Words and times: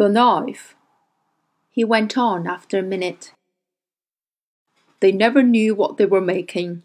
The 0.00 0.08
knife, 0.08 0.74
he 1.68 1.84
went 1.84 2.16
on 2.16 2.46
after 2.46 2.78
a 2.78 2.82
minute. 2.82 3.34
They 5.00 5.12
never 5.12 5.42
knew 5.42 5.74
what 5.74 5.98
they 5.98 6.06
were 6.06 6.22
making, 6.22 6.84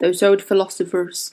those 0.00 0.20
old 0.20 0.42
philosophers. 0.42 1.30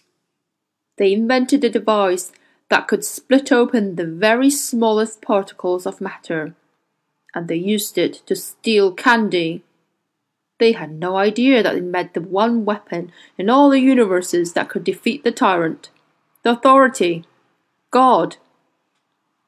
They 0.98 1.12
invented 1.12 1.64
a 1.64 1.72
device 1.72 2.34
that 2.70 2.88
could 2.88 3.04
split 3.04 3.52
open 3.52 3.96
the 3.96 4.06
very 4.06 4.52
smallest 4.52 5.24
particles 5.24 5.88
of 5.88 6.00
matter, 6.00 6.54
and 7.34 7.48
they 7.48 7.56
used 7.56 7.98
it 7.98 8.22
to 8.28 8.36
steal 8.36 8.92
candy. 8.92 9.64
They 10.60 10.74
had 10.74 10.92
no 10.92 11.18
idea 11.18 11.64
that 11.64 11.74
they 11.74 11.82
made 11.82 12.14
the 12.14 12.22
one 12.22 12.64
weapon 12.64 13.12
in 13.40 13.50
all 13.50 13.72
the 13.72 13.80
universes 13.80 14.54
that 14.54 14.70
could 14.70 14.84
defeat 14.84 15.24
the 15.24 15.32
tyrant, 15.32 15.90
the 16.44 16.52
authority, 16.52 17.26
God. 17.90 18.38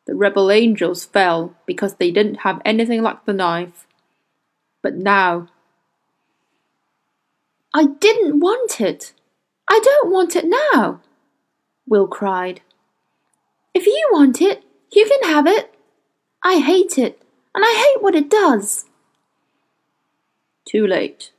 The 0.05 0.16
rebel 0.16 0.52
angels 0.52 1.05
fell 1.05 1.55
because 1.66 1.95
they 1.95 2.12
didn't 2.12 2.41
have 2.41 2.62
anything 2.63 3.02
like 3.02 3.26
the 3.26 3.34
knife. 3.34 3.88
But 4.82 4.96
now. 4.96 5.48
I 7.73 7.86
didn't 7.86 8.40
want 8.40 8.80
it. 8.80 9.13
I 9.68 9.80
don't 9.84 10.12
want 10.12 10.36
it 10.36 10.46
now, 10.46 11.02
Will 11.88 12.08
cried. 12.08 12.62
If 13.73 13.86
you 13.86 14.10
want 14.12 14.41
it, 14.41 14.63
you 14.91 15.05
can 15.05 15.30
have 15.30 15.48
it. 15.48 15.73
I 16.44 16.60
hate 16.60 16.98
it, 16.98 17.22
and 17.54 17.66
I 17.66 17.74
hate 17.74 18.04
what 18.04 18.16
it 18.16 18.30
does. 18.30 18.85
Too 20.66 20.85
late. 20.85 21.32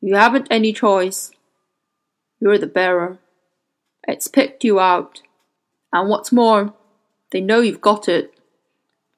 You 0.00 0.16
haven't 0.16 0.48
any 0.50 0.72
choice. 0.72 1.30
You're 2.40 2.58
the 2.58 2.66
bearer. 2.66 3.18
It's 4.06 4.28
picked 4.28 4.64
you 4.64 4.78
out. 4.78 5.22
And 5.92 6.08
what's 6.08 6.30
more, 6.30 6.74
they 7.30 7.40
know 7.40 7.60
you've 7.60 7.80
got 7.80 8.08
it. 8.08 8.34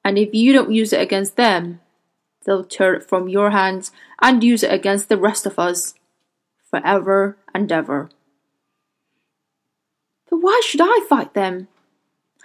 And 0.03 0.17
if 0.17 0.33
you 0.33 0.53
don't 0.53 0.71
use 0.71 0.93
it 0.93 1.01
against 1.01 1.35
them, 1.35 1.79
they'll 2.45 2.63
tear 2.63 2.93
it 2.93 3.07
from 3.07 3.29
your 3.29 3.51
hands 3.51 3.91
and 4.21 4.43
use 4.43 4.63
it 4.63 4.73
against 4.73 5.09
the 5.09 5.17
rest 5.17 5.45
of 5.45 5.57
us. 5.57 5.95
Forever 6.69 7.37
and 7.53 7.71
ever. 7.71 8.09
But 10.29 10.37
why 10.37 10.61
should 10.65 10.81
I 10.81 11.05
fight 11.07 11.33
them? 11.33 11.67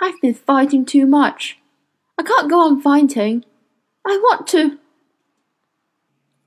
I've 0.01 0.21
been 0.21 0.35
fighting 0.35 0.85
too 0.85 1.07
much. 1.07 1.59
I 2.19 2.23
can't 2.23 2.51
go 2.51 2.61
on 2.61 2.81
fighting. 2.81 3.45
I 4.07 4.17
want 4.23 4.47
to. 4.49 4.79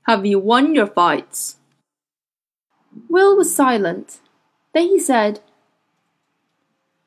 Have 0.06 0.26
you 0.26 0.38
won 0.38 0.74
your 0.74 0.86
fights? 0.86 1.56
Will 3.08 3.36
was 3.36 3.54
silent. 3.54 4.20
Then 4.74 4.88
he 4.88 4.98
said, 4.98 5.40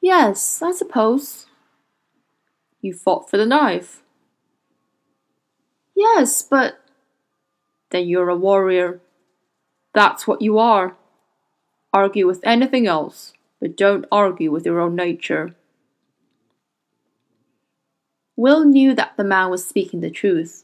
Yes, 0.01 0.61
I 0.61 0.71
suppose. 0.71 1.47
You 2.85 2.93
fought 2.93 3.27
for 3.27 3.37
the 3.37 3.47
knife? 3.47 4.03
Yes, 5.95 6.43
but. 6.43 6.75
Then 7.89 8.07
you're 8.07 8.29
a 8.29 8.35
warrior. 8.35 9.01
That's 9.95 10.27
what 10.27 10.43
you 10.43 10.59
are. 10.59 10.95
Argue 11.91 12.27
with 12.27 12.41
anything 12.43 12.85
else, 12.85 13.33
but 13.59 13.75
don't 13.75 14.05
argue 14.11 14.51
with 14.51 14.67
your 14.67 14.79
own 14.79 14.95
nature. 14.95 15.55
Will 18.35 18.63
knew 18.63 18.93
that 18.93 19.17
the 19.17 19.23
man 19.23 19.49
was 19.49 19.67
speaking 19.67 20.01
the 20.01 20.11
truth. 20.11 20.63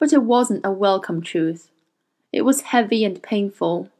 But 0.00 0.12
it 0.12 0.24
wasn't 0.24 0.66
a 0.66 0.72
welcome 0.72 1.22
truth. 1.22 1.70
It 2.32 2.42
was 2.42 2.72
heavy 2.72 3.04
and 3.04 3.22
painful. 3.22 3.90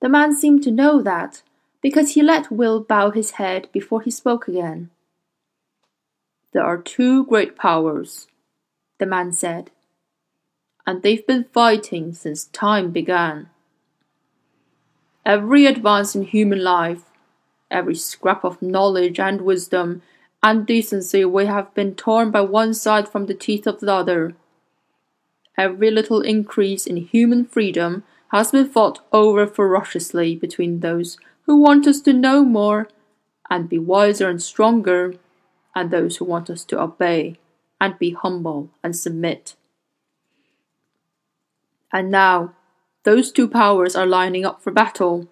The 0.00 0.08
man 0.08 0.32
seemed 0.36 0.62
to 0.62 0.70
know 0.70 1.02
that, 1.02 1.42
because 1.80 2.12
he 2.12 2.22
let 2.22 2.52
Will 2.52 2.78
bow 2.78 3.10
his 3.10 3.32
head 3.32 3.68
before 3.72 4.02
he 4.02 4.12
spoke 4.12 4.46
again. 4.46 4.90
There 6.52 6.64
are 6.64 6.76
two 6.76 7.24
great 7.24 7.56
powers, 7.56 8.28
the 8.98 9.06
man 9.06 9.32
said, 9.32 9.70
and 10.86 11.02
they've 11.02 11.26
been 11.26 11.46
fighting 11.52 12.12
since 12.12 12.44
time 12.46 12.90
began. 12.90 13.48
Every 15.24 15.66
advance 15.66 16.14
in 16.14 16.24
human 16.24 16.62
life, 16.62 17.04
every 17.70 17.94
scrap 17.94 18.44
of 18.44 18.60
knowledge 18.60 19.18
and 19.18 19.40
wisdom 19.40 20.02
and 20.42 20.66
decency 20.66 21.24
we 21.24 21.46
have 21.46 21.72
been 21.74 21.94
torn 21.94 22.30
by 22.30 22.40
one 22.42 22.74
side 22.74 23.08
from 23.08 23.26
the 23.26 23.34
teeth 23.34 23.66
of 23.66 23.80
the 23.80 23.92
other. 23.92 24.34
Every 25.56 25.90
little 25.90 26.20
increase 26.20 26.86
in 26.86 26.96
human 26.96 27.44
freedom 27.46 28.02
has 28.32 28.50
been 28.50 28.68
fought 28.68 29.00
over 29.12 29.46
ferociously 29.46 30.34
between 30.34 30.80
those 30.80 31.16
who 31.46 31.56
want 31.56 31.86
us 31.86 32.00
to 32.00 32.12
know 32.12 32.44
more 32.44 32.88
and 33.48 33.68
be 33.68 33.78
wiser 33.78 34.28
and 34.28 34.42
stronger, 34.42 35.14
and 35.74 35.90
those 35.90 36.16
who 36.16 36.24
want 36.24 36.50
us 36.50 36.64
to 36.64 36.80
obey 36.80 37.38
and 37.80 37.98
be 37.98 38.12
humble 38.12 38.70
and 38.82 38.94
submit. 38.96 39.56
And 41.92 42.10
now, 42.10 42.54
those 43.04 43.32
two 43.32 43.48
powers 43.48 43.96
are 43.96 44.06
lining 44.06 44.44
up 44.44 44.62
for 44.62 44.70
battle, 44.70 45.28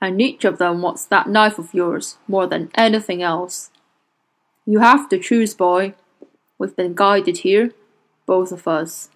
and 0.00 0.20
each 0.20 0.44
of 0.44 0.58
them 0.58 0.82
wants 0.82 1.04
that 1.06 1.28
knife 1.28 1.58
of 1.58 1.74
yours 1.74 2.18
more 2.28 2.46
than 2.46 2.70
anything 2.74 3.22
else. 3.22 3.70
You 4.66 4.80
have 4.80 5.08
to 5.08 5.18
choose, 5.18 5.54
boy. 5.54 5.94
We've 6.58 6.76
been 6.76 6.94
guided 6.94 7.38
here, 7.38 7.72
both 8.26 8.52
of 8.52 8.68
us 8.68 9.08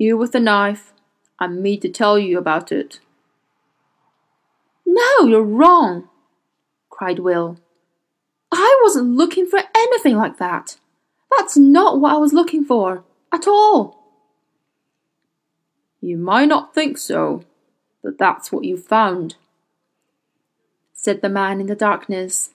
you 0.00 0.16
with 0.16 0.32
the 0.32 0.40
knife, 0.40 0.94
and 1.38 1.62
me 1.62 1.76
to 1.76 1.88
tell 1.88 2.18
you 2.18 2.38
about 2.38 2.72
it. 2.72 3.00
No, 4.86 5.26
you're 5.26 5.42
wrong, 5.42 6.08
cried 6.88 7.18
Will. 7.18 7.58
I 8.52 8.80
wasn't 8.82 9.16
looking 9.16 9.46
for 9.46 9.60
anything 9.74 10.16
like 10.16 10.38
that. 10.38 10.76
That's 11.36 11.56
not 11.56 12.00
what 12.00 12.12
I 12.12 12.18
was 12.18 12.32
looking 12.32 12.64
for, 12.64 13.04
at 13.32 13.46
all. 13.46 13.98
You 16.00 16.16
might 16.16 16.48
not 16.48 16.74
think 16.74 16.98
so, 16.98 17.44
but 18.02 18.18
that's 18.18 18.50
what 18.50 18.64
you 18.64 18.76
found, 18.76 19.36
said 20.92 21.20
the 21.20 21.28
man 21.28 21.60
in 21.60 21.66
the 21.66 21.76
darkness. 21.76 22.50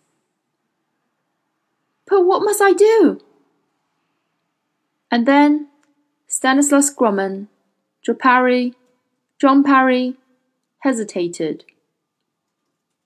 But 2.08 2.26
what 2.26 2.44
must 2.44 2.62
I 2.62 2.74
do? 2.74 3.22
And 5.10 5.26
then 5.26 5.70
Stanislaus 6.28 6.94
Grumman, 6.94 7.48
Jopari, 8.06 8.74
John 9.40 9.64
Parry, 9.64 10.16
hesitated. 10.80 11.66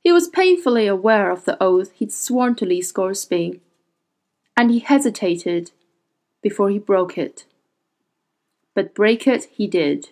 He 0.10 0.14
was 0.14 0.28
painfully 0.28 0.88
aware 0.88 1.30
of 1.30 1.46
the 1.46 1.56
oath 1.62 1.92
he'd 1.92 2.12
sworn 2.12 2.56
to 2.56 2.66
Lee 2.66 2.82
Scoresby, 2.82 3.62
and 4.58 4.72
he 4.72 4.80
hesitated 4.80 5.70
before 6.42 6.72
he 6.72 6.80
broke 6.80 7.16
it. 7.16 7.46
But 8.74 8.96
break 8.96 9.28
it 9.28 9.44
he 9.52 9.68
did. 9.68 10.10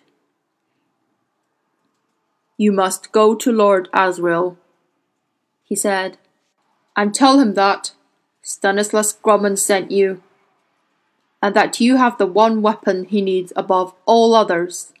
You 2.56 2.70
must 2.70 3.10
go 3.10 3.34
to 3.34 3.50
Lord 3.50 3.88
Asriel, 3.92 4.56
he 5.64 5.74
said, 5.74 6.16
and 6.96 7.12
tell 7.12 7.40
him 7.40 7.54
that 7.54 7.90
Stanislaus 8.40 9.12
Grumman 9.12 9.58
sent 9.58 9.90
you 9.90 10.22
and 11.42 11.56
that 11.56 11.80
you 11.80 11.96
have 11.96 12.18
the 12.18 12.26
one 12.26 12.62
weapon 12.62 13.06
he 13.06 13.20
needs 13.20 13.52
above 13.56 13.96
all 14.06 14.36
others. 14.36 14.92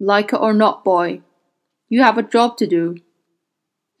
Like 0.00 0.32
it 0.32 0.40
or 0.40 0.54
not, 0.54 0.82
boy, 0.82 1.20
you 1.90 2.02
have 2.02 2.16
a 2.16 2.22
job 2.22 2.56
to 2.56 2.66
do. 2.66 3.02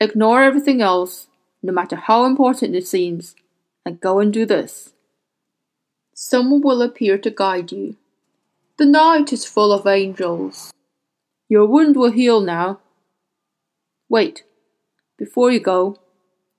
Ignore 0.00 0.42
everything 0.42 0.80
else, 0.80 1.26
no 1.62 1.72
matter 1.72 1.96
how 1.96 2.24
important 2.24 2.76
it 2.76 2.86
seems, 2.86 3.34
and 3.84 4.00
go 4.00 4.20
and 4.20 4.32
do 4.32 4.46
this. 4.46 4.92
Someone 6.14 6.60
will 6.60 6.82
appear 6.82 7.18
to 7.18 7.30
guide 7.30 7.72
you. 7.72 7.96
The 8.76 8.86
night 8.86 9.32
is 9.32 9.44
full 9.44 9.72
of 9.72 9.86
angels. 9.86 10.72
Your 11.48 11.66
wound 11.66 11.96
will 11.96 12.12
heal 12.12 12.40
now. 12.40 12.78
Wait, 14.08 14.44
before 15.16 15.50
you 15.50 15.58
go, 15.58 15.98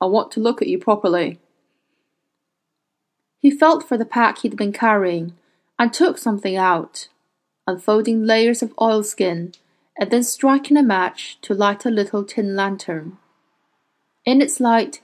I 0.02 0.06
want 0.06 0.32
to 0.32 0.42
look 0.42 0.62
at 0.62 0.68
you 0.68 0.78
properly. 0.78 1.40
He 3.40 3.50
felt 3.50 3.88
for 3.88 3.98
the 3.98 4.06
pack 4.06 4.40
he'd 4.40 4.58
been 4.58 4.74
carrying 4.74 5.34
and 5.78 5.94
took 5.94 6.18
something 6.18 6.58
out, 6.58 7.08
unfolding 7.66 8.26
layers 8.26 8.62
of 8.62 8.74
oilskin 8.82 9.54
and 9.98 10.12
then 10.12 10.24
striking 10.24 10.76
a 10.78 10.84
match 10.84 11.38
to 11.42 11.54
light 11.54 11.86
a 11.86 11.90
little 11.90 12.24
tin 12.26 12.56
lantern. 12.56 13.18
In 14.30 14.44
its 14.44 14.60
light, 14.60 15.02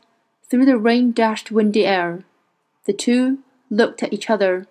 through 0.47 0.65
the 0.65 0.77
rain 0.77 1.11
dashed 1.11 1.49
windy 1.49 1.83
air, 1.83 2.23
the 2.83 2.93
two 2.93 3.39
looked 3.71 4.03
at 4.03 4.13
each 4.13 4.29
other. 4.29 4.67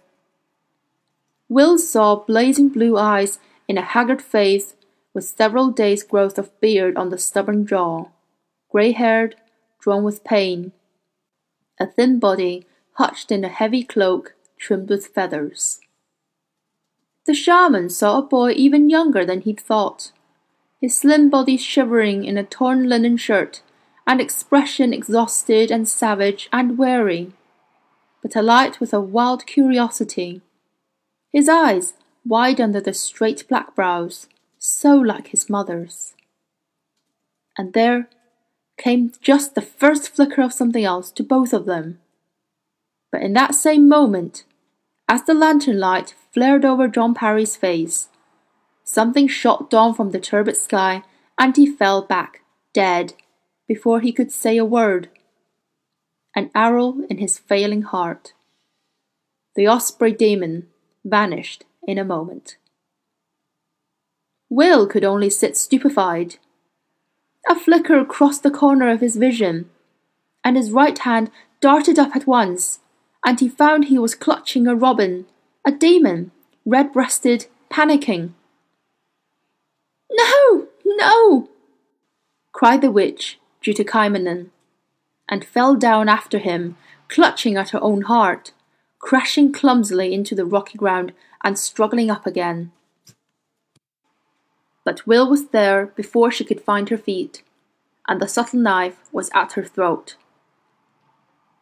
Will 1.49 1.77
saw 1.77 2.15
blazing 2.15 2.69
blue 2.69 2.97
eyes 2.97 3.41
in 3.67 3.77
a 3.77 3.83
haggard 3.83 4.23
face 4.23 4.77
with 5.13 5.25
several 5.25 5.73
days' 5.73 6.05
growth 6.05 6.39
of 6.39 6.53
beard 6.61 6.97
on 6.97 7.09
the 7.09 7.19
stubborn 7.19 7.67
jaw, 7.67 8.11
grey 8.71 8.93
haired, 8.93 9.35
drawn 9.81 10.05
with 10.05 10.23
pain, 10.23 10.71
a 11.81 11.89
thin 11.89 12.21
body 12.21 12.65
hutched 12.93 13.33
in 13.33 13.43
a 13.43 13.49
heavy 13.49 13.83
cloak 13.83 14.37
trimmed 14.57 14.89
with 14.89 15.09
feathers. 15.09 15.81
The 17.27 17.35
shaman 17.35 17.91
saw 17.91 18.19
a 18.19 18.23
boy 18.23 18.53
even 18.53 18.89
younger 18.89 19.27
than 19.27 19.41
he'd 19.41 19.59
thought, 19.59 20.13
his 20.81 20.97
slim 20.97 21.29
body 21.29 21.57
shivering 21.57 22.25
in 22.25 22.39
a 22.39 22.45
torn 22.45 22.89
linen 22.89 23.17
shirt, 23.17 23.61
and 24.07 24.21
expression 24.21 24.93
exhausted 24.93 25.71
and 25.71 25.89
savage 25.89 26.49
and 26.53 26.79
weary. 26.79 27.33
but 28.23 28.35
alight 28.35 28.81
with 28.81 28.95
a 28.95 29.01
wild 29.01 29.45
curiosity. 29.45 30.41
His 31.31 31.47
eyes, 31.47 31.93
wide 32.25 32.59
under 32.59 32.81
the 32.81 32.95
straight 32.95 33.47
black 33.49 33.75
brows, 33.75 34.29
so 34.59 34.95
like 34.97 35.29
his 35.29 35.51
mother's. 35.51 36.15
And 37.59 37.75
there 37.75 38.09
came 38.79 39.13
just 39.21 39.55
the 39.55 39.61
first 39.61 40.09
flicker 40.09 40.41
of 40.41 40.55
something 40.55 40.85
else 40.85 41.11
to 41.13 41.23
both 41.23 41.53
of 41.53 41.67
them. 41.67 41.99
But 43.13 43.21
in 43.21 43.35
that 43.35 43.55
same 43.55 43.91
moment, 43.91 44.45
as 45.07 45.25
the 45.25 45.35
lantern 45.35 45.79
light 45.79 46.15
flared 46.33 46.65
over 46.65 46.89
John 46.89 47.13
Parry's 47.13 47.57
face, 47.57 48.09
something 48.85 49.29
shot 49.29 49.69
down 49.69 49.93
from 49.93 50.13
the 50.13 50.19
turbid 50.19 50.57
sky 50.57 51.03
and 51.39 51.55
he 51.55 51.67
fell 51.67 52.01
back, 52.01 52.41
dead, 52.73 53.13
before 53.67 54.01
he 54.01 54.13
could 54.13 54.31
say 54.31 54.57
a 54.57 54.65
word. 54.65 55.09
An 56.35 56.51
arrow 56.55 56.99
in 57.09 57.19
his 57.19 57.39
failing 57.39 57.83
heart. 57.83 58.33
The 59.55 59.69
osprey 59.69 60.13
demon 60.13 60.69
vanished 61.05 61.65
in 61.87 61.99
a 61.99 62.05
moment. 62.05 62.57
Will 64.51 64.87
could 64.87 65.05
only 65.05 65.31
sit 65.31 65.57
stupefied. 65.57 66.37
A 67.49 67.55
flicker 67.55 68.05
crossed 68.05 68.43
the 68.43 68.51
corner 68.51 68.89
of 68.89 69.01
his 69.01 69.17
vision, 69.17 69.71
and 70.43 70.57
his 70.57 70.71
right 70.71 70.99
hand 70.99 71.31
darted 71.61 71.99
up 71.99 72.17
at 72.17 72.27
once, 72.27 72.81
and 73.25 73.41
he 73.41 73.49
found 73.49 73.87
he 73.87 73.99
was 73.99 74.15
clutching 74.15 74.67
a 74.67 74.75
robin, 74.75 75.27
a 75.65 75.73
demon, 75.73 76.31
red 76.65 76.93
breasted, 76.93 77.47
panicking. 77.71 78.33
No, 80.11 80.69
no! 80.85 81.49
cried 82.53 82.81
the 82.81 82.91
witch, 82.91 83.39
Juta 83.65 83.83
Kamainen, 83.83 84.51
and 85.27 85.43
fell 85.43 85.75
down 85.75 86.07
after 86.07 86.37
him, 86.37 86.77
clutching 87.09 87.57
at 87.57 87.71
her 87.71 87.83
own 87.83 88.03
heart, 88.03 88.53
crashing 88.99 89.53
clumsily 89.53 90.13
into 90.13 90.35
the 90.35 90.45
rocky 90.45 90.77
ground 90.77 91.15
and 91.43 91.59
struggling 91.59 92.11
up 92.11 92.27
again. 92.27 92.73
But 94.85 95.07
Will 95.07 95.31
was 95.31 95.49
there 95.49 95.87
before 95.87 96.31
she 96.31 96.45
could 96.45 96.61
find 96.61 96.91
her 96.91 96.99
feet, 96.99 97.43
and 98.07 98.21
the 98.21 98.29
subtle 98.29 98.61
knife 98.61 99.09
was 99.13 99.31
at 99.33 99.55
her 99.55 99.65
throat. 99.65 100.17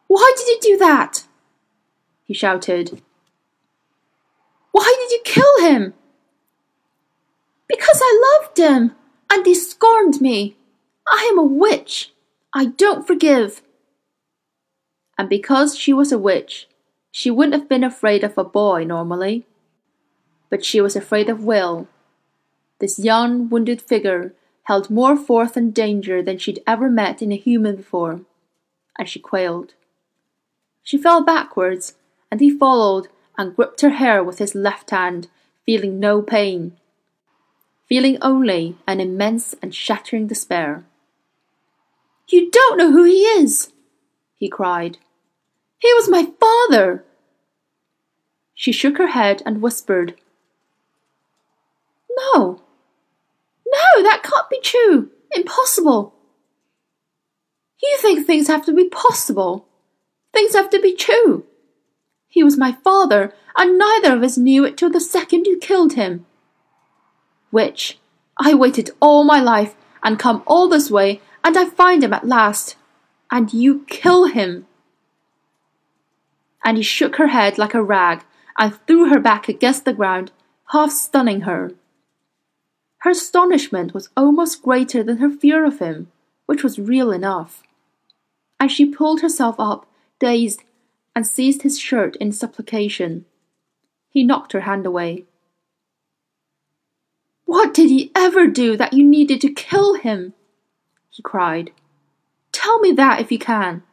Why 0.07 0.33
did 0.35 0.47
you 0.47 0.59
do 0.61 0.77
that? 0.79 1.23
he 2.25 2.33
shouted. 2.33 3.01
Why 4.73 4.93
did 4.99 5.11
you 5.11 5.21
kill 5.23 5.69
him? 5.71 5.93
Because 7.69 8.01
I 8.03 8.39
loved 8.41 8.57
him, 8.57 8.93
and 9.31 9.45
he 9.45 9.55
scorned 9.55 10.19
me. 10.19 10.57
I 11.07 11.29
am 11.31 11.37
a 11.37 11.43
witch. 11.43 12.11
I 12.53 12.65
don't 12.65 13.05
forgive. 13.05 13.61
And 15.17 15.29
because 15.29 15.77
she 15.77 15.93
was 15.93 16.11
a 16.11 16.17
witch, 16.17 16.67
she 17.11 17.29
wouldn't 17.29 17.53
have 17.53 17.69
been 17.69 17.83
afraid 17.83 18.23
of 18.23 18.37
a 18.37 18.43
boy 18.43 18.83
normally. 18.83 19.45
But 20.49 20.65
she 20.65 20.81
was 20.81 20.95
afraid 20.95 21.29
of 21.29 21.43
Will. 21.43 21.87
This 22.79 22.99
young, 22.99 23.49
wounded 23.49 23.81
figure 23.81 24.33
held 24.63 24.89
more 24.89 25.15
force 25.15 25.57
and 25.57 25.73
danger 25.73 26.21
than 26.21 26.37
she'd 26.37 26.63
ever 26.65 26.89
met 26.89 27.21
in 27.21 27.31
a 27.31 27.37
human 27.37 27.75
before, 27.75 28.21
and 28.97 29.09
she 29.09 29.19
quailed. 29.19 29.73
She 30.83 30.97
fell 30.97 31.23
backwards, 31.23 31.95
and 32.31 32.39
he 32.39 32.57
followed 32.57 33.07
and 33.37 33.55
gripped 33.55 33.81
her 33.81 33.91
hair 33.91 34.23
with 34.23 34.39
his 34.39 34.55
left 34.55 34.89
hand, 34.91 35.27
feeling 35.65 35.99
no 35.99 36.21
pain, 36.21 36.77
feeling 37.87 38.17
only 38.21 38.77
an 38.87 38.99
immense 38.99 39.53
and 39.61 39.73
shattering 39.73 40.27
despair. 40.27 40.83
You 42.27 42.49
don't 42.49 42.77
know 42.77 42.91
who 42.91 43.03
he 43.03 43.21
is, 43.21 43.71
he 44.35 44.49
cried. 44.49 44.97
He 45.79 45.93
was 45.93 46.09
my 46.09 46.31
father. 46.39 47.03
She 48.53 48.71
shook 48.71 48.97
her 48.97 49.07
head 49.07 49.41
and 49.45 49.61
whispered, 49.61 50.15
No, 52.09 52.61
no, 53.73 54.03
that 54.03 54.23
can't 54.23 54.49
be 54.49 54.59
true. 54.61 55.09
Impossible. 55.35 56.13
You 57.81 57.97
think 57.99 58.25
things 58.25 58.47
have 58.47 58.65
to 58.65 58.73
be 58.73 58.87
possible. 58.87 59.67
Things 60.31 60.53
have 60.53 60.69
to 60.69 60.79
be 60.79 60.95
true. 60.95 61.45
He 62.27 62.43
was 62.43 62.57
my 62.57 62.71
father, 62.71 63.33
and 63.55 63.77
neither 63.77 64.15
of 64.15 64.23
us 64.23 64.37
knew 64.37 64.63
it 64.63 64.77
till 64.77 64.89
the 64.89 64.99
second 64.99 65.45
you 65.45 65.57
killed 65.57 65.93
him. 65.93 66.25
Which 67.51 67.99
I 68.37 68.53
waited 68.53 68.91
all 68.99 69.23
my 69.23 69.41
life 69.41 69.75
and 70.01 70.17
come 70.17 70.43
all 70.47 70.67
this 70.69 70.89
way, 70.89 71.21
and 71.43 71.57
I 71.57 71.65
find 71.65 72.03
him 72.03 72.13
at 72.13 72.27
last, 72.27 72.75
and 73.29 73.53
you 73.53 73.85
kill 73.87 74.25
him. 74.25 74.67
And 76.63 76.77
he 76.77 76.83
shook 76.83 77.17
her 77.17 77.27
head 77.27 77.57
like 77.57 77.73
a 77.73 77.83
rag 77.83 78.23
and 78.57 78.79
threw 78.87 79.09
her 79.09 79.19
back 79.19 79.49
against 79.49 79.85
the 79.85 79.93
ground, 79.93 80.31
half 80.71 80.91
stunning 80.91 81.41
her. 81.41 81.73
Her 82.99 83.11
astonishment 83.11 83.93
was 83.93 84.09
almost 84.15 84.61
greater 84.61 85.03
than 85.03 85.17
her 85.17 85.29
fear 85.29 85.65
of 85.65 85.79
him, 85.79 86.09
which 86.45 86.63
was 86.63 86.79
real 86.79 87.11
enough. 87.11 87.63
And 88.59 88.71
she 88.71 88.85
pulled 88.85 89.19
herself 89.21 89.55
up, 89.59 89.85
dazed, 90.19 90.63
and 91.13 91.27
seized 91.27 91.63
his 91.63 91.77
shirt 91.77 92.15
in 92.17 92.31
supplication. 92.31 93.25
He 94.09 94.23
knocked 94.23 94.53
her 94.53 94.61
hand 94.61 94.85
away. 94.85 95.25
What 97.45 97.73
did 97.73 97.89
he 97.89 98.11
ever 98.15 98.47
do 98.47 98.77
that 98.77 98.93
you 98.93 99.03
needed 99.03 99.41
to 99.41 99.51
kill 99.51 99.95
him? 99.95 100.33
He 101.13 101.21
cried. 101.21 101.71
Tell 102.51 102.79
me 102.79 102.91
that 102.93 103.21
if 103.21 103.31
you 103.31 103.37
can. 103.37 103.83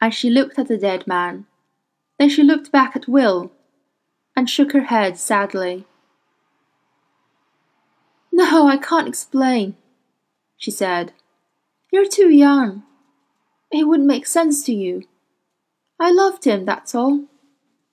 And 0.00 0.14
she 0.14 0.30
looked 0.30 0.58
at 0.58 0.68
the 0.68 0.78
dead 0.78 1.06
man. 1.06 1.46
Then 2.18 2.28
she 2.28 2.44
looked 2.44 2.70
back 2.70 2.94
at 2.94 3.08
Will 3.08 3.50
and 4.36 4.48
shook 4.48 4.72
her 4.72 4.84
head 4.84 5.18
sadly. 5.18 5.84
No, 8.32 8.68
I 8.68 8.76
can't 8.76 9.08
explain, 9.08 9.76
she 10.56 10.70
said. 10.70 11.12
You're 11.90 12.08
too 12.08 12.28
young. 12.28 12.84
It 13.72 13.88
wouldn't 13.88 14.06
make 14.06 14.26
sense 14.26 14.62
to 14.64 14.72
you. 14.72 15.02
I 15.98 16.12
loved 16.12 16.44
him, 16.44 16.64
that's 16.64 16.94
all. 16.94 17.24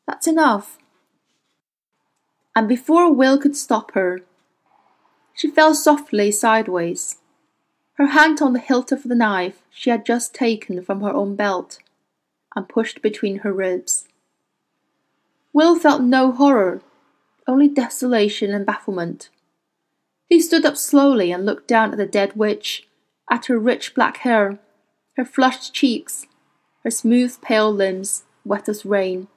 That's 0.06 0.28
enough. 0.28 0.78
And 2.56 2.68
before 2.68 3.12
Will 3.12 3.40
could 3.40 3.56
stop 3.56 3.94
her, 3.94 4.20
she 5.34 5.50
fell 5.50 5.74
softly 5.74 6.32
sideways, 6.32 7.18
her 7.94 8.08
hand 8.08 8.42
on 8.42 8.54
the 8.54 8.60
hilt 8.60 8.92
of 8.92 9.04
the 9.04 9.16
knife 9.16 9.62
she 9.70 9.90
had 9.90 10.06
just 10.06 10.34
taken 10.34 10.82
from 10.82 11.02
her 11.02 11.12
own 11.12 11.36
belt 11.36 11.80
and 12.56 12.70
pushed 12.70 13.02
between 13.02 13.40
her 13.40 13.54
ribs. 13.54 14.08
Will 15.52 15.78
felt 15.78 16.02
no 16.02 16.32
horror, 16.32 16.82
only 17.48 17.68
desolation 17.68 18.52
and 18.54 18.66
bafflement. 18.66 19.30
He 20.28 20.40
stood 20.40 20.66
up 20.66 20.78
slowly 20.78 21.32
and 21.32 21.46
looked 21.46 21.68
down 21.68 21.92
at 21.92 21.98
the 21.98 22.08
dead 22.08 22.36
witch, 22.36 22.88
at 23.30 23.46
her 23.46 23.60
rich 23.60 23.94
black 23.94 24.18
hair, 24.18 24.58
her 25.16 25.26
flushed 25.26 25.74
cheeks, 25.74 26.26
her 26.84 26.90
smooth 26.90 27.40
pale 27.42 27.72
limbs, 27.72 28.24
wet 28.44 28.68
as 28.68 28.86
rain, 28.86 29.28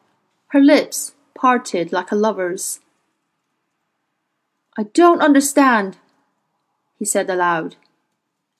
her 0.48 0.60
lips 0.60 1.14
parted 1.34 1.92
like 1.92 2.10
a 2.10 2.16
lover's. 2.16 2.80
I 4.78 4.84
don't 4.84 5.20
understand, 5.20 5.98
he 6.98 7.04
said 7.04 7.28
aloud. 7.28 7.76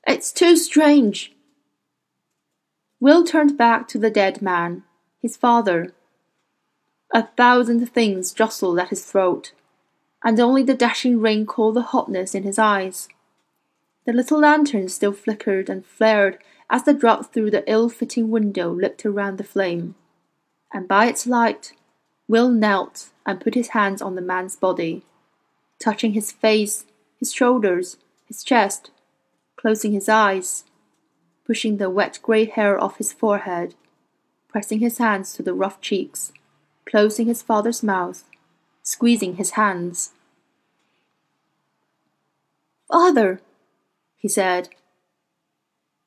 It's 0.06 0.32
too 0.32 0.56
strange. 0.56 1.32
Will 3.00 3.25
turned 3.25 3.58
back 3.58 3.88
to 3.88 3.98
the 3.98 4.10
dead 4.10 4.40
man, 4.40 4.84
his 5.20 5.36
father. 5.36 5.92
A 7.12 7.26
thousand 7.36 7.86
things 7.86 8.32
jostled 8.32 8.78
at 8.78 8.90
his 8.90 9.04
throat 9.04 9.52
and 10.26 10.40
only 10.40 10.64
the 10.64 10.75
dashing 10.75 11.20
rain 11.20 11.46
cooled 11.46 11.76
the 11.76 11.82
hotness 11.82 12.34
in 12.34 12.42
his 12.42 12.58
eyes. 12.58 13.08
The 14.06 14.12
little 14.12 14.40
lantern 14.40 14.88
still 14.88 15.12
flickered 15.12 15.68
and 15.68 15.86
flared 15.86 16.38
as 16.68 16.82
the 16.82 16.92
draught 16.94 17.32
through 17.32 17.52
the 17.52 17.62
ill 17.70 17.88
fitting 17.88 18.30
window 18.30 18.72
lipped 18.72 19.06
around 19.06 19.38
the 19.38 19.44
flame, 19.44 19.94
and 20.72 20.88
by 20.88 21.06
its 21.06 21.26
light 21.26 21.72
Will 22.28 22.48
knelt 22.48 23.10
and 23.25 23.40
put 23.40 23.54
his 23.54 23.68
hands 23.68 24.02
on 24.02 24.16
the 24.16 24.20
man's 24.20 24.56
body, 24.56 25.04
touching 25.78 26.12
his 26.12 26.32
face, 26.32 26.84
his 27.20 27.32
shoulders, 27.32 27.98
his 28.26 28.42
chest, 28.42 28.90
closing 29.56 29.92
his 29.92 30.08
eyes, 30.08 30.64
pushing 31.44 31.76
the 31.76 31.90
wet 31.90 32.18
grey 32.22 32.44
hair 32.44 32.78
off 32.78 32.98
his 32.98 33.12
forehead, 33.12 33.75
pressing 34.48 34.80
his 34.80 34.98
hands 34.98 35.32
to 35.34 35.42
the 35.42 35.54
rough 35.54 35.80
cheeks, 35.80 36.32
closing 36.84 37.26
his 37.26 37.42
father's 37.42 37.82
mouth, 37.82 38.25
squeezing 38.82 39.36
his 39.36 39.52
hands. 39.52 40.12
Father, 42.88 43.40
he 44.16 44.28
said. 44.28 44.68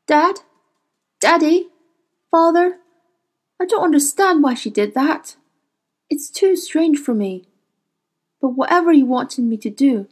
Dad? 0.07 0.41
Daddy? 1.19 1.69
Father? 2.31 2.77
I 3.59 3.65
don't 3.65 3.83
understand 3.83 4.41
why 4.41 4.53
she 4.53 4.69
did 4.69 4.93
that. 4.93 5.35
It's 6.09 6.29
too 6.29 6.55
strange 6.55 6.97
for 6.97 7.13
me. 7.13 7.45
But 8.41 8.49
whatever 8.49 8.91
you 8.91 9.05
wanted 9.05 9.43
me 9.43 9.57
to 9.57 9.69
do, 9.69 10.07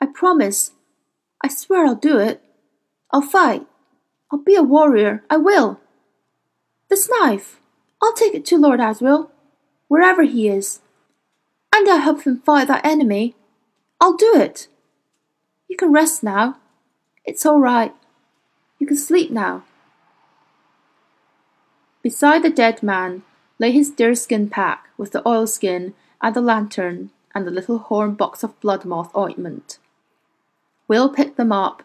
I 0.00 0.06
promise. 0.06 0.72
I 1.42 1.48
swear 1.48 1.86
I'll 1.86 1.94
do 1.94 2.18
it. 2.18 2.42
I'll 3.10 3.22
fight. 3.22 3.66
I'll 4.30 4.38
be 4.38 4.54
a 4.54 4.62
warrior. 4.62 5.24
I 5.30 5.36
will. 5.36 5.80
This 6.88 7.08
knife. 7.08 7.60
I'll 8.02 8.12
take 8.12 8.34
it 8.34 8.44
to 8.46 8.58
Lord 8.58 8.80
Asriel, 8.80 9.30
wherever 9.88 10.22
he 10.22 10.48
is, 10.48 10.80
and 11.74 11.88
I'll 11.88 11.98
help 11.98 12.22
him 12.22 12.40
fight 12.40 12.68
that 12.68 12.84
enemy. 12.84 13.34
I'll 14.00 14.16
do 14.16 14.34
it. 14.36 14.68
You 15.68 15.76
can 15.76 15.92
rest 15.92 16.22
now. 16.22 16.58
It's 17.24 17.44
all 17.44 17.60
right. 17.60 17.94
You 18.78 18.86
can 18.86 18.96
sleep 18.96 19.30
now. 19.30 19.64
Beside 22.02 22.42
the 22.42 22.50
dead 22.50 22.82
man 22.82 23.22
lay 23.58 23.72
his 23.72 23.90
deerskin 23.90 24.48
pack 24.48 24.88
with 24.96 25.12
the 25.12 25.26
oilskin 25.26 25.94
and 26.22 26.34
the 26.34 26.40
lantern 26.40 27.10
and 27.34 27.46
the 27.46 27.50
little 27.50 27.78
horn 27.78 28.14
box 28.14 28.42
of 28.42 28.58
bloodmoss 28.60 29.14
ointment. 29.16 29.78
Will 30.88 31.10
picked 31.10 31.36
them 31.36 31.52
up, 31.52 31.82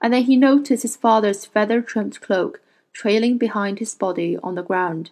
and 0.00 0.14
then 0.14 0.22
he 0.22 0.36
noticed 0.36 0.82
his 0.82 0.96
father's 0.96 1.44
feather 1.44 1.82
trimmed 1.82 2.20
cloak 2.20 2.60
trailing 2.92 3.36
behind 3.36 3.78
his 3.78 3.94
body 3.94 4.38
on 4.42 4.54
the 4.54 4.62
ground, 4.62 5.10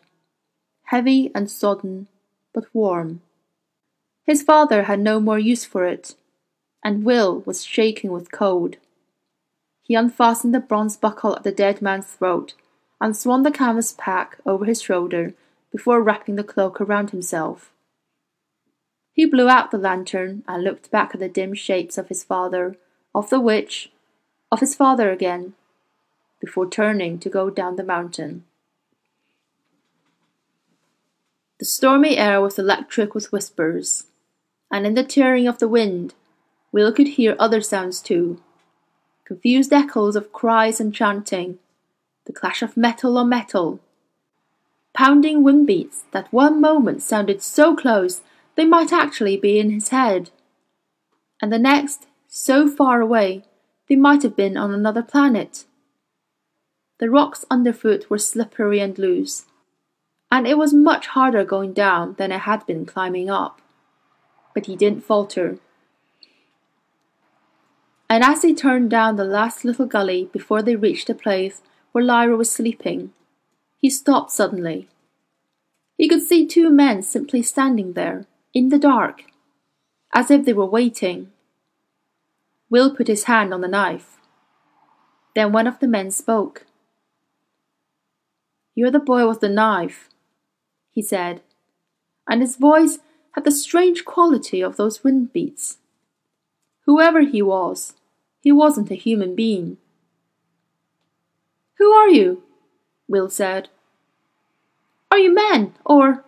heavy 0.85 1.31
and 1.35 1.51
sodden, 1.51 2.07
but 2.55 2.65
warm. 2.73 3.21
His 4.25 4.43
father 4.43 4.85
had 4.85 5.01
no 5.01 5.21
more 5.21 5.39
use 5.39 5.67
for 5.67 5.85
it, 5.85 6.15
and 6.83 7.05
Will 7.05 7.41
was 7.41 7.63
shaking 7.65 8.11
with 8.11 8.33
cold. 8.33 8.77
He 9.83 9.95
unfastened 9.95 10.55
the 10.55 10.61
bronze 10.61 10.97
buckle 10.97 11.37
at 11.37 11.43
the 11.43 11.53
dead 11.53 11.83
man's 11.83 12.07
throat 12.07 12.55
and 13.01 13.15
swung 13.15 13.43
the 13.43 13.51
canvas 13.51 13.95
pack 13.99 14.39
over 14.47 14.65
his 14.65 14.81
shoulder 14.81 15.35
before 15.71 16.03
wrapping 16.03 16.37
the 16.37 16.45
cloak 16.45 16.81
around 16.81 17.11
himself. 17.11 17.71
He 19.13 19.27
blew 19.27 19.51
out 19.51 19.71
the 19.71 19.79
lantern 19.79 20.43
and 20.49 20.65
looked 20.65 20.91
back 20.91 21.11
at 21.13 21.21
the 21.21 21.29
dim 21.29 21.53
shapes 21.53 21.99
of 21.99 22.09
his 22.09 22.25
father, 22.25 22.79
of 23.15 23.31
the 23.31 23.41
witch, 23.41 23.91
of 24.51 24.61
his 24.61 24.75
father 24.75 25.11
again, 25.11 25.55
before 26.41 26.69
turning 26.69 27.19
to 27.19 27.29
go 27.29 27.49
down 27.49 27.77
the 27.77 27.85
mountain. 27.85 28.45
The 31.59 31.65
stormy 31.65 32.19
air 32.19 32.41
was 32.41 32.59
electric 32.59 33.15
with 33.15 33.33
whispers, 33.33 34.07
and 34.71 34.87
in 34.87 34.95
the 34.95 35.05
tearing 35.05 35.47
of 35.47 35.59
the 35.59 35.69
wind, 35.69 36.15
Will 36.73 36.93
could 36.93 37.07
hear 37.07 37.37
other 37.39 37.61
sounds 37.61 38.01
too 38.01 38.41
confused 39.25 39.73
echoes 39.73 40.17
of 40.17 40.33
cries 40.33 40.81
and 40.81 40.95
chanting, 40.95 41.59
the 42.27 42.33
clash 42.33 42.61
of 42.61 42.77
metal 42.77 43.17
on 43.17 43.29
metal, 43.29 43.81
pounding 44.93 45.43
wind 45.43 45.67
beats 45.67 46.05
that 46.11 46.31
one 46.33 46.61
moment 46.61 47.03
sounded 47.03 47.43
so 47.43 47.75
close 47.75 48.21
they 48.55 48.65
might 48.65 48.93
actually 48.93 49.37
be 49.37 49.59
in 49.59 49.71
his 49.71 49.89
head, 49.89 50.31
and 51.41 51.53
the 51.53 51.59
next 51.59 52.07
so 52.37 52.67
far 52.67 53.01
away 53.01 53.45
they 53.89 53.95
might 53.95 54.25
have 54.25 54.35
been 54.35 54.57
on 54.57 54.75
another 54.75 55.05
planet. 55.05 55.67
The 56.99 57.09
rocks 57.09 57.45
underfoot 57.49 58.11
were 58.11 58.19
slippery 58.19 58.81
and 58.81 58.99
loose, 58.99 59.45
and 60.33 60.45
it 60.45 60.59
was 60.59 60.75
much 60.75 61.07
harder 61.07 61.45
going 61.45 61.73
down 61.73 62.15
than 62.19 62.33
it 62.33 62.41
had 62.41 62.67
been 62.67 62.87
climbing 62.87 63.31
up. 63.31 63.61
But 64.53 64.67
he 64.67 64.75
didn't 64.75 65.05
falter. 65.05 65.59
And 68.11 68.25
as 68.25 68.43
they 68.43 68.53
turned 68.53 68.91
down 68.91 69.15
the 69.15 69.25
last 69.25 69.65
little 69.65 69.87
gully 69.87 70.29
before 70.33 70.61
they 70.61 70.75
reached 70.75 71.07
the 71.07 71.15
place 71.15 71.63
where 71.93 72.03
Lyra 72.03 72.37
was 72.37 72.51
sleeping, 72.51 73.13
he 73.81 73.89
stopped 73.89 74.33
suddenly. 74.33 74.89
He 75.97 76.09
could 76.09 76.23
see 76.23 76.47
two 76.47 76.69
men 76.69 77.03
simply 77.03 77.43
standing 77.43 77.93
there, 77.93 78.27
in 78.53 78.71
the 78.71 78.79
dark, 78.79 79.23
as 80.13 80.33
if 80.33 80.45
they 80.45 80.53
were 80.53 80.67
waiting. 80.67 81.31
Will 82.75 82.93
put 82.93 83.07
his 83.07 83.31
hand 83.31 83.55
on 83.55 83.61
the 83.61 83.69
knife. 83.69 84.17
Then 85.37 85.53
one 85.53 85.69
of 85.69 85.79
the 85.79 85.87
men 85.87 86.11
spoke. 86.11 86.67
You're 88.75 88.91
the 88.91 88.99
boy 88.99 89.29
with 89.29 89.39
the 89.39 89.49
knife, 89.49 90.09
he 90.91 91.01
said, 91.01 91.43
and 92.29 92.41
his 92.41 92.57
voice 92.57 92.99
had 93.37 93.45
the 93.45 93.53
strange 93.53 94.05
quality 94.05 94.61
of 94.61 94.77
those 94.77 95.05
wind 95.05 95.33
beats. 95.33 95.79
Whoever 96.85 97.21
he 97.21 97.43
was, 97.43 97.95
he 98.41 98.51
wasn't 98.51 98.91
a 98.91 98.97
human 98.97 99.37
being. 99.37 99.77
Who 101.79 101.93
are 101.93 102.09
you? 102.09 102.43
Will 103.07 103.31
said. 103.31 103.69
Are 105.13 105.19
you 105.19 105.33
men, 105.33 105.75
or 105.85 106.25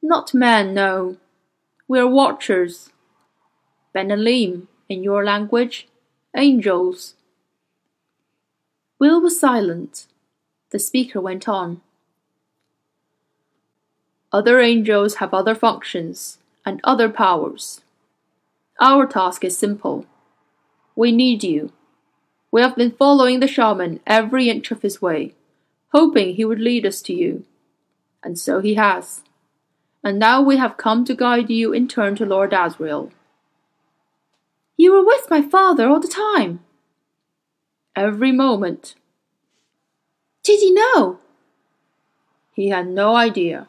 not 0.00 0.32
men, 0.32 0.72
no. 0.72 1.18
We're 1.86 2.08
watchers. 2.08 2.88
Bene 3.92 4.12
elim, 4.12 4.68
in 4.88 5.02
your 5.02 5.24
language, 5.24 5.88
angels. 6.36 7.14
Will 8.98 9.20
was 9.20 9.38
silent. 9.38 10.06
The 10.70 10.78
speaker 10.78 11.20
went 11.20 11.48
on. 11.48 11.80
Other 14.32 14.60
angels 14.60 15.16
have 15.16 15.34
other 15.34 15.54
functions 15.54 16.38
and 16.64 16.80
other 16.84 17.08
powers. 17.08 17.82
Our 18.80 19.06
task 19.06 19.44
is 19.44 19.56
simple. 19.58 20.06
We 20.96 21.12
need 21.12 21.44
you. 21.44 21.72
We 22.50 22.62
have 22.62 22.76
been 22.76 22.92
following 22.92 23.40
the 23.40 23.48
shaman 23.48 24.00
every 24.06 24.48
inch 24.48 24.70
of 24.70 24.82
his 24.82 25.02
way, 25.02 25.34
hoping 25.92 26.34
he 26.34 26.44
would 26.44 26.60
lead 26.60 26.86
us 26.86 27.02
to 27.02 27.14
you. 27.14 27.44
And 28.22 28.38
so 28.38 28.60
he 28.60 28.74
has 28.74 29.22
and 30.04 30.18
now 30.18 30.42
we 30.42 30.56
have 30.56 30.76
come 30.76 31.04
to 31.04 31.14
guide 31.14 31.48
you 31.48 31.72
in 31.72 31.86
turn 31.86 32.16
to 32.16 32.26
Lord 32.26 32.50
Asriel. 32.50 33.12
You 34.76 34.92
were 34.92 35.04
with 35.04 35.30
my 35.30 35.42
father 35.42 35.88
all 35.88 36.00
the 36.00 36.08
time. 36.08 36.60
Every 37.94 38.32
moment. 38.32 38.94
Did 40.42 40.60
he 40.60 40.72
know? 40.72 41.18
He 42.54 42.68
had 42.68 42.88
no 42.88 43.14
idea. 43.14 43.68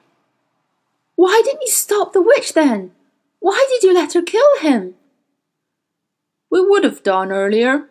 Why 1.15 1.41
didn't 1.43 1.61
you 1.61 1.69
stop 1.69 2.13
the 2.13 2.21
witch 2.21 2.53
then? 2.53 2.91
Why 3.39 3.65
did 3.69 3.83
you 3.83 3.93
let 3.93 4.13
her 4.13 4.21
kill 4.21 4.59
him? 4.59 4.95
We 6.49 6.61
would 6.61 6.83
have 6.83 7.03
done 7.03 7.31
earlier, 7.31 7.89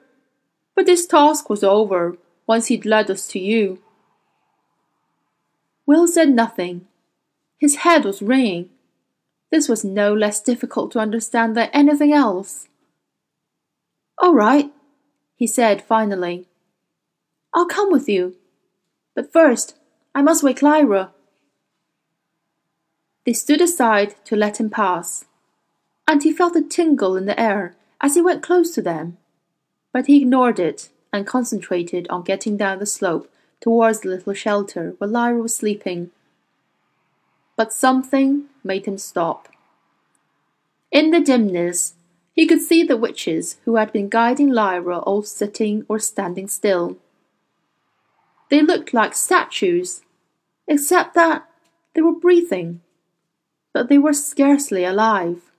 but 0.75 0.87
this 0.87 1.07
task 1.07 1.49
was 1.51 1.63
over 1.63 2.17
once 2.47 2.67
he'd 2.67 2.87
led 2.87 3.11
us 3.11 3.27
to 3.29 3.39
you. 3.39 3.79
Will 5.87 6.07
said 6.07 6.31
nothing 6.31 6.87
his 7.63 7.77
head 7.77 8.05
was 8.05 8.21
ringing. 8.21 8.71
This 9.53 9.69
was 9.69 9.85
no 9.85 10.13
less 10.13 10.43
difficult 10.43 10.91
to 10.93 10.99
understand 10.99 11.57
than 11.57 11.71
anything 11.73 12.13
else. 12.13 12.67
All 14.19 14.35
right, 14.35 14.71
he 15.37 15.47
said 15.47 15.83
finally. 15.83 16.47
I'll 17.55 17.67
come 17.67 17.91
with 17.91 18.09
you. 18.09 18.37
But 19.15 19.33
first, 19.33 19.77
I 20.15 20.23
must 20.23 20.43
wake 20.43 20.63
Lyra. 20.63 21.11
They 23.25 23.33
stood 23.33 23.61
aside 23.61 24.15
to 24.25 24.37
let 24.37 24.59
him 24.59 24.71
pass, 24.71 25.25
and 26.09 26.23
he 26.23 26.33
felt 26.33 26.57
a 26.57 26.63
tingle 26.63 27.17
in 27.17 27.27
the 27.27 27.39
air 27.39 27.77
as 28.01 28.15
he 28.15 28.23
went 28.23 28.43
close 28.43 28.73
to 28.73 28.83
them. 28.83 29.19
But 29.93 30.07
he 30.07 30.23
ignored 30.23 30.59
it 30.59 30.89
and 31.13 31.27
concentrated 31.27 32.09
on 32.09 32.23
getting 32.23 32.57
down 32.57 32.79
the 32.79 32.87
slope 32.87 33.31
towards 33.61 34.01
the 34.01 34.09
little 34.09 34.35
shelter 34.35 34.95
where 34.99 35.11
Lyra 35.11 35.41
was 35.41 35.55
sleeping 35.55 36.11
but 37.57 37.73
something 37.73 38.45
made 38.65 38.87
him 38.87 38.99
stop. 38.99 39.49
In 40.91 41.11
the 41.11 41.21
dimness, 41.21 41.95
he 42.33 42.47
could 42.47 42.61
see 42.61 42.83
the 42.83 42.97
witches 42.97 43.59
who 43.65 43.77
had 43.77 43.93
been 43.93 44.09
guiding 44.09 44.49
Lyra 44.49 44.99
all 44.99 45.23
sitting 45.23 45.85
or 45.89 45.99
standing 45.99 46.49
still. 46.49 46.97
They 48.51 48.63
looked 48.63 48.95
like 48.95 49.15
statues, 49.15 50.03
except 50.67 51.15
that 51.15 51.49
they 51.95 52.03
were 52.03 52.13
breathing, 52.13 52.81
but 53.73 53.89
they 53.89 53.99
were 53.99 54.13
scarcely 54.13 54.85
alive. 54.85 55.53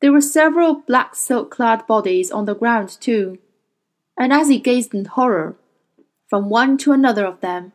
There 0.00 0.12
were 0.12 0.20
several 0.20 0.74
black 0.74 1.14
silk 1.14 1.50
clad 1.50 1.86
bodies 1.86 2.30
on 2.30 2.44
the 2.44 2.54
ground, 2.54 2.96
too, 3.00 3.38
and 4.18 4.32
as 4.32 4.48
he 4.48 4.58
gazed 4.58 4.94
in 4.94 5.04
horror, 5.06 5.56
from 6.28 6.48
one 6.48 6.76
to 6.78 6.92
another 6.92 7.24
of 7.24 7.40
them, 7.40 7.72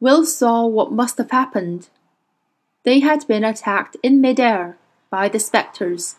Will 0.00 0.24
saw 0.24 0.66
what 0.66 0.92
must 0.92 1.18
have 1.18 1.30
happened. 1.30 1.90
They 2.84 3.00
had 3.00 3.26
been 3.26 3.44
attacked 3.44 3.98
in 4.02 4.20
midair 4.20 4.78
by 5.10 5.28
the 5.28 5.38
spectres 5.38 6.16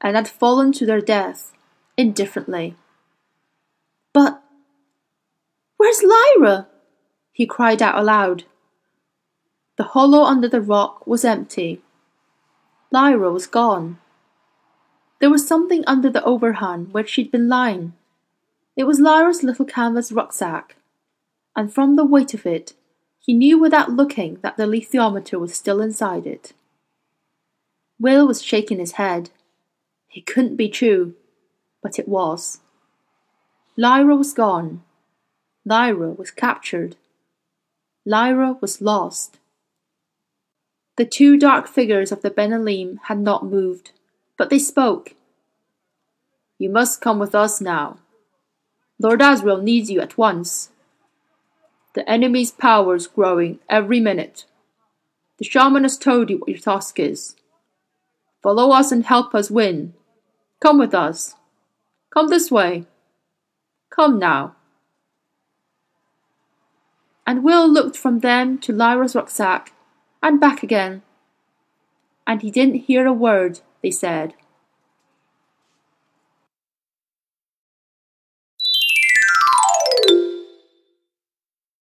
and 0.00 0.16
had 0.16 0.28
fallen 0.28 0.72
to 0.72 0.86
their 0.86 1.00
death 1.00 1.52
indifferently. 1.96 2.76
But 4.12 4.42
where's 5.76 6.02
Lyra? 6.02 6.68
he 7.32 7.46
cried 7.46 7.82
out 7.82 7.98
aloud. 7.98 8.44
The 9.76 9.84
hollow 9.84 10.22
under 10.22 10.48
the 10.48 10.60
rock 10.60 11.06
was 11.06 11.24
empty. 11.24 11.82
Lyra 12.90 13.30
was 13.30 13.46
gone. 13.46 13.98
There 15.20 15.30
was 15.30 15.46
something 15.46 15.84
under 15.86 16.10
the 16.10 16.24
overhang 16.24 16.86
where 16.92 17.06
she'd 17.06 17.30
been 17.30 17.48
lying. 17.48 17.92
It 18.76 18.84
was 18.84 19.00
Lyra's 19.00 19.42
little 19.42 19.64
canvas 19.64 20.12
rucksack, 20.12 20.76
and 21.54 21.72
from 21.72 21.96
the 21.96 22.04
weight 22.04 22.34
of 22.34 22.46
it, 22.46 22.74
he 23.18 23.34
knew 23.34 23.58
without 23.58 23.90
looking 23.90 24.38
that 24.42 24.56
the 24.56 24.64
alethiometer 24.64 25.38
was 25.38 25.54
still 25.54 25.80
inside 25.80 26.26
it. 26.26 26.52
Will 27.98 28.26
was 28.26 28.42
shaking 28.42 28.78
his 28.78 28.92
head. 28.92 29.30
It 30.16 30.24
couldn't 30.24 30.56
be 30.56 30.70
true, 30.70 31.14
but 31.82 31.98
it 31.98 32.08
was. 32.08 32.60
Lyra 33.76 34.16
was 34.16 34.32
gone. 34.32 34.82
Lyra 35.66 36.12
was 36.12 36.30
captured. 36.30 36.96
Lyra 38.06 38.56
was 38.62 38.80
lost. 38.80 39.36
The 40.96 41.04
two 41.04 41.36
dark 41.36 41.68
figures 41.68 42.12
of 42.12 42.22
the 42.22 42.30
bene 42.30 42.54
elim 42.54 42.98
had 43.08 43.18
not 43.18 43.44
moved, 43.44 43.92
but 44.38 44.48
they 44.48 44.58
spoke. 44.58 45.14
You 46.56 46.70
must 46.70 47.02
come 47.02 47.18
with 47.18 47.34
us 47.34 47.60
now. 47.60 47.98
Lord 48.98 49.20
Asriel 49.20 49.62
needs 49.62 49.90
you 49.90 50.00
at 50.00 50.16
once. 50.16 50.70
The 51.92 52.08
enemy's 52.08 52.52
power 52.52 52.94
is 52.94 53.06
growing 53.06 53.58
every 53.68 54.00
minute. 54.00 54.46
The 55.36 55.44
shaman 55.44 55.82
has 55.82 55.98
told 55.98 56.30
you 56.30 56.38
what 56.38 56.48
your 56.48 56.58
task 56.58 56.98
is. 56.98 57.36
Follow 58.42 58.70
us 58.70 58.90
and 58.90 59.04
help 59.04 59.34
us 59.34 59.50
win. 59.50 59.92
Come 60.60 60.78
with 60.78 60.94
us. 60.94 61.34
Come 62.12 62.28
this 62.28 62.50
way. 62.50 62.86
Come 63.90 64.18
now. 64.18 64.56
And 67.26 67.42
Will 67.42 67.68
looked 67.68 67.96
from 67.96 68.20
them 68.20 68.58
to 68.58 68.72
Lyra's 68.72 69.14
rucksack 69.14 69.72
and 70.22 70.40
back 70.40 70.62
again. 70.62 71.02
And 72.26 72.42
he 72.42 72.50
didn't 72.50 72.86
hear 72.86 73.06
a 73.06 73.12
word 73.12 73.60
they 73.82 73.90
said. 73.90 74.34